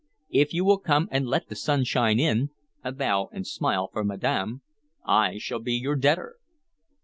If 0.31 0.51
you 0.51 0.65
will 0.65 0.79
come 0.79 1.07
and 1.11 1.27
let 1.27 1.47
the 1.47 1.55
sunshine 1.55 2.19
in," 2.19 2.49
a 2.83 2.91
bow 2.91 3.29
and 3.31 3.45
smile 3.45 3.87
for 3.93 4.03
madam, 4.03 4.63
"I 5.05 5.37
shall 5.37 5.59
be 5.59 5.73
your 5.73 5.95
debtor." 5.95 6.37